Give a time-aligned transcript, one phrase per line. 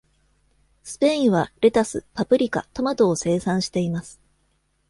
[0.81, 4.19] スペインはレタス、パプリカ、トマトを生産しています。